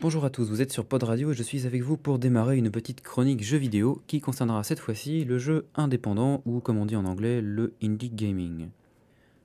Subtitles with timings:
[0.00, 2.56] Bonjour à tous, vous êtes sur Pod Radio et je suis avec vous pour démarrer
[2.58, 6.86] une petite chronique jeu vidéo qui concernera cette fois-ci le jeu indépendant ou comme on
[6.86, 8.68] dit en anglais le indie gaming.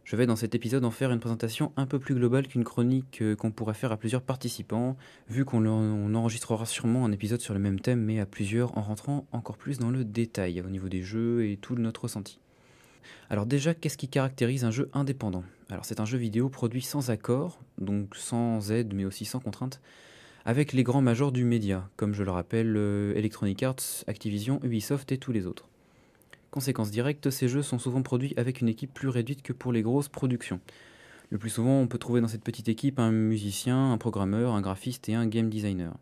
[0.04, 3.24] Je vais dans cet épisode en faire une présentation un peu plus globale qu'une chronique
[3.24, 7.60] euh, qu'on pourrait faire à plusieurs participants, vu qu'on enregistrera sûrement un épisode sur le
[7.60, 11.02] même thème mais à plusieurs en rentrant encore plus dans le détail au niveau des
[11.02, 12.40] jeux et tout notre ressenti.
[13.30, 15.44] Alors déjà, qu'est-ce qui caractérise un jeu indépendant?
[15.70, 19.82] Alors c'est un jeu vidéo produit sans accord, donc sans aide mais aussi sans contrainte,
[20.46, 25.12] avec les grands majors du média, comme je le rappelle euh, Electronic Arts, Activision, Ubisoft
[25.12, 25.68] et tous les autres.
[26.50, 29.82] Conséquence directe, ces jeux sont souvent produits avec une équipe plus réduite que pour les
[29.82, 30.60] grosses productions.
[31.30, 34.60] Le plus souvent, on peut trouver dans cette petite équipe un musicien, un programmeur, un
[34.60, 35.94] graphiste et un game designer.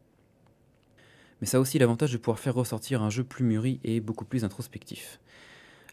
[1.39, 4.25] Mais ça a aussi l'avantage de pouvoir faire ressortir un jeu plus mûri et beaucoup
[4.25, 5.19] plus introspectif.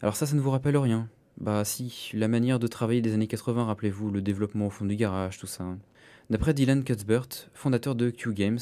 [0.03, 1.09] Alors ça, ça ne vous rappelle rien
[1.39, 4.95] Bah si, la manière de travailler des années 80, rappelez-vous, le développement au fond du
[4.95, 5.65] garage, tout ça.
[6.29, 8.59] D'après Dylan Cuthbert, fondateur de Q Games,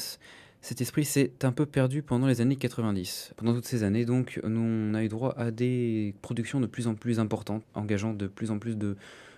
[0.62, 3.34] cet esprit s'est un peu perdu pendant les années 90.
[3.36, 6.94] Pendant toutes ces années, donc, on a eu droit à des productions de plus en
[6.94, 8.96] plus importantes, engageant de plus en plus de,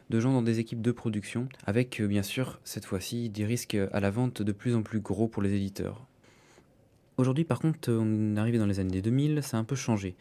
[0.09, 3.99] de gens dans des équipes de production, avec bien sûr, cette fois-ci, des risques à
[3.99, 6.07] la vente de plus en plus gros pour les éditeurs.
[7.17, 10.15] Aujourd'hui, par contre, on est arrivé dans les années 2000, ça a un peu changé.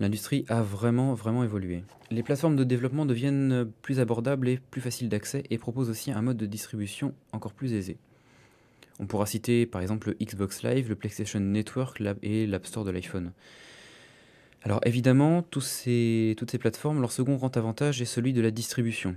[0.00, 1.84] L'industrie a vraiment, vraiment évolué.
[2.10, 6.20] Les plateformes de développement deviennent plus abordables et plus faciles d'accès et proposent aussi un
[6.20, 7.96] mode de distribution encore plus aisé.
[8.98, 12.90] On pourra citer par exemple le Xbox Live, le PlayStation Network et l'App Store de
[12.90, 13.32] l'iPhone.
[14.62, 19.16] Alors évidemment, toutes ces plateformes, leur second grand avantage est celui de la distribution.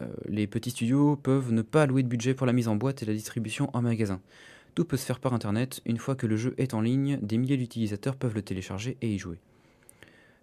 [0.00, 3.02] Euh, les petits studios peuvent ne pas allouer de budget pour la mise en boîte
[3.02, 4.20] et la distribution en magasin.
[4.74, 7.38] Tout peut se faire par Internet, une fois que le jeu est en ligne, des
[7.38, 9.38] milliers d'utilisateurs peuvent le télécharger et y jouer.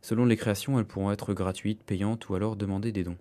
[0.01, 3.17] Selon les créations, elles pourront être gratuites, payantes ou alors demander des dons.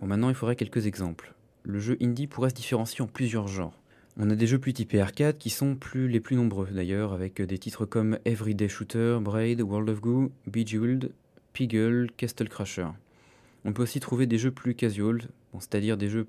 [0.00, 1.34] Bon, maintenant, il faudrait quelques exemples.
[1.64, 3.80] Le jeu indie pourrait se différencier en plusieurs genres.
[4.18, 7.42] On a des jeux plus typés arcade qui sont plus les plus nombreux d'ailleurs, avec
[7.42, 11.12] des titres comme Everyday Shooter, Braid, World of Goo, Bejeweled,
[11.52, 12.88] Piggle, Castle Crasher.
[13.64, 15.22] On peut aussi trouver des jeux plus casual,
[15.58, 16.28] c'est-à-dire des jeux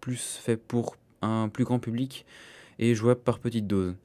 [0.00, 2.24] plus faits pour un plus grand public
[2.78, 3.96] et jouables par petites doses.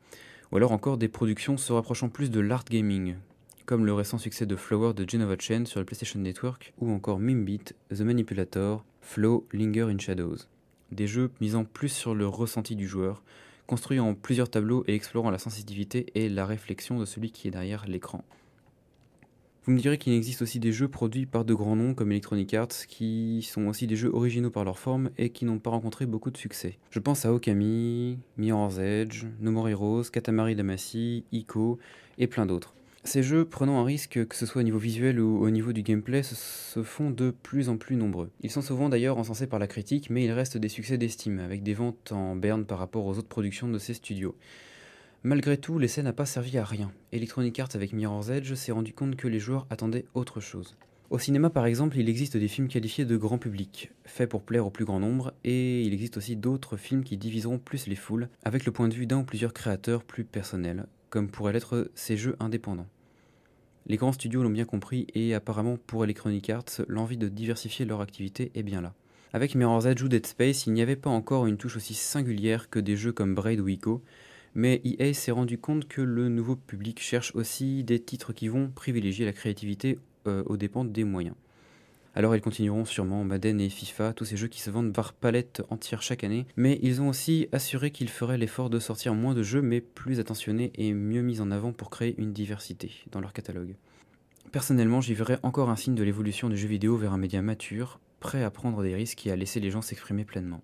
[0.51, 3.15] Ou alors encore des productions se rapprochant plus de l'art gaming,
[3.65, 7.19] comme le récent succès de Flower de Genova Chen sur le PlayStation Network, ou encore
[7.19, 10.37] Mimbit, The Manipulator, Flow, Linger in Shadows.
[10.91, 13.23] Des jeux misant plus sur le ressenti du joueur,
[13.67, 17.51] construits en plusieurs tableaux et explorant la sensibilité et la réflexion de celui qui est
[17.51, 18.23] derrière l'écran.
[19.65, 22.53] Vous me direz qu'il existe aussi des jeux produits par de grands noms comme Electronic
[22.53, 26.05] Arts qui sont aussi des jeux originaux par leur forme et qui n'ont pas rencontré
[26.05, 26.77] beaucoup de succès.
[26.89, 31.79] Je pense à Okami, Mirror's Edge, No More Heroes, Katamari Damacy, Ico
[32.17, 32.75] et plein d'autres.
[33.05, 35.83] Ces jeux, prenant un risque, que ce soit au niveau visuel ou au niveau du
[35.83, 38.31] gameplay, se font de plus en plus nombreux.
[38.41, 41.63] Ils sont souvent d'ailleurs encensés par la critique, mais ils restent des succès d'estime, avec
[41.63, 44.37] des ventes en berne par rapport aux autres productions de ces studios.
[45.23, 46.91] Malgré tout, l'essai n'a pas servi à rien.
[47.11, 50.77] Electronic Arts avec Mirror's Edge s'est rendu compte que les joueurs attendaient autre chose.
[51.09, 54.65] Au cinéma par exemple, il existe des films qualifiés de grand public, faits pour plaire
[54.65, 58.29] au plus grand nombre, et il existe aussi d'autres films qui diviseront plus les foules,
[58.43, 62.17] avec le point de vue d'un ou plusieurs créateurs plus personnels, comme pourraient l'être ces
[62.17, 62.87] jeux indépendants.
[63.85, 68.01] Les grands studios l'ont bien compris et apparemment pour Electronic Arts, l'envie de diversifier leur
[68.01, 68.95] activité est bien là.
[69.31, 72.67] Avec Mirror's Edge ou Dead Space, il n'y avait pas encore une touche aussi singulière
[72.71, 74.01] que des jeux comme Braid ou Ico,
[74.55, 78.71] mais EA s'est rendu compte que le nouveau public cherche aussi des titres qui vont
[78.71, 81.35] privilégier la créativité euh, aux dépens des moyens.
[82.15, 85.63] Alors ils continueront sûrement Madden et FIFA, tous ces jeux qui se vendent par palette
[85.69, 89.41] entière chaque année, mais ils ont aussi assuré qu'ils feraient l'effort de sortir moins de
[89.41, 93.33] jeux mais plus attentionnés et mieux mis en avant pour créer une diversité dans leur
[93.33, 93.75] catalogue.
[94.51, 97.99] Personnellement, j'y verrais encore un signe de l'évolution du jeu vidéo vers un média mature,
[98.19, 100.61] prêt à prendre des risques et à laisser les gens s'exprimer pleinement.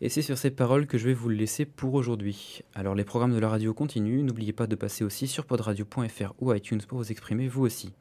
[0.00, 2.62] Et c'est sur ces paroles que je vais vous le laisser pour aujourd'hui.
[2.74, 6.52] Alors les programmes de la radio continuent, n'oubliez pas de passer aussi sur podradio.fr ou
[6.52, 7.92] iTunes pour vous exprimer vous aussi.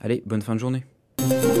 [0.00, 0.84] Allez, bonne fin de journée
[1.26, 1.54] Música